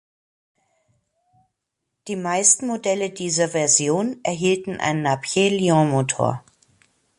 Die 2.07 2.15
meisten 2.15 2.65
Modelle 2.65 3.11
dieser 3.11 3.49
Version 3.49 4.19
erhielten 4.23 4.79
einen 4.79 5.03
Napier-Lion-Motor. 5.03 6.43